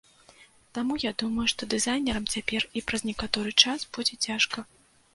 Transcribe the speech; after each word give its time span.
Таму 0.77 0.97
я 1.03 1.11
думаю, 1.23 1.45
што 1.53 1.69
дызайнерам 1.75 2.27
цяпер 2.39 2.61
і 2.81 2.85
праз 2.91 3.01
некаторы 3.13 3.57
час 3.67 3.89
будзе 3.97 4.23
цяжка. 4.31 4.71